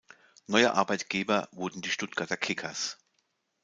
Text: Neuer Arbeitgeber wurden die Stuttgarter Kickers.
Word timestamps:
Neuer 0.47 0.73
Arbeitgeber 0.73 1.47
wurden 1.51 1.81
die 1.83 1.91
Stuttgarter 1.91 2.35
Kickers. 2.35 2.97